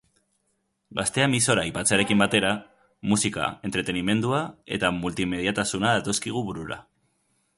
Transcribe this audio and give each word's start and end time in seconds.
Gaztea 0.99 1.25
emisora 1.29 1.65
aipatzearekin 1.67 2.23
batera, 2.23 2.53
musika, 3.11 3.51
entretenimendua 3.69 4.41
eta 4.79 4.93
multimediatasuna 5.03 5.95
datozkigu 6.01 6.47
burura. 6.51 6.83